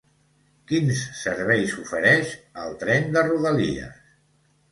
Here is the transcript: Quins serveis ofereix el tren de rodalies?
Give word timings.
Quins 0.69 1.01
serveis 1.17 1.75
ofereix 1.83 2.33
el 2.63 2.73
tren 2.85 3.07
de 3.17 3.25
rodalies? 3.29 4.03